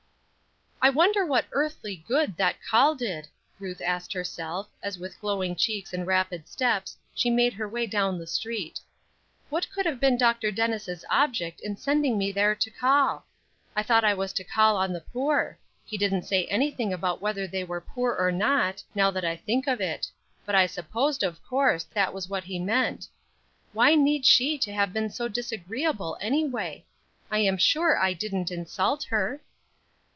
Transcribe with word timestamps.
"I 0.83 0.89
wonder 0.89 1.23
what 1.23 1.45
earthly 1.51 2.03
good 2.07 2.37
that 2.37 2.57
call 2.63 2.95
did?" 2.95 3.27
Ruth 3.59 3.81
asked 3.81 4.13
herself, 4.13 4.67
as 4.81 4.97
with 4.97 5.19
glowing 5.21 5.55
cheeks 5.55 5.93
and 5.93 6.07
rapid 6.07 6.47
steps, 6.47 6.97
she 7.13 7.29
made 7.29 7.53
her 7.53 7.69
way 7.69 7.85
down 7.85 8.17
the 8.17 8.25
street. 8.25 8.79
"What 9.51 9.69
could 9.69 9.85
have 9.85 9.99
been 9.99 10.17
Dr. 10.17 10.49
Dennis' 10.51 11.05
object 11.07 11.59
in 11.61 11.77
sending 11.77 12.17
me 12.17 12.31
there 12.31 12.55
to 12.55 12.71
call? 12.71 13.27
I 13.75 13.83
thought 13.83 14.03
I 14.03 14.15
was 14.15 14.33
to 14.33 14.43
call 14.43 14.75
on 14.75 14.91
the 14.91 15.01
poor. 15.01 15.59
He 15.85 15.99
didn't 15.99 16.23
say 16.23 16.45
any 16.47 16.71
thing 16.71 16.91
about 16.91 17.21
whether 17.21 17.45
they 17.45 17.63
were 17.63 17.79
poor 17.79 18.15
or 18.17 18.31
not, 18.31 18.83
now 18.95 19.11
I 19.11 19.35
think 19.35 19.67
of 19.67 19.81
it; 19.81 20.07
but 20.47 20.55
I 20.55 20.65
supposed, 20.65 21.21
of 21.21 21.45
course, 21.45 21.83
that 21.93 22.11
was 22.11 22.27
what 22.27 22.45
he 22.45 22.57
meant. 22.57 23.07
Why 23.73 23.93
need 23.93 24.25
she 24.25 24.59
have 24.65 24.93
been 24.93 25.11
so 25.11 25.27
disagreeable, 25.27 26.17
anyway? 26.19 26.85
I 27.29 27.37
am 27.37 27.59
sure 27.59 27.99
I 27.99 28.13
didn't 28.13 28.49
insult 28.49 29.03
her." 29.03 29.41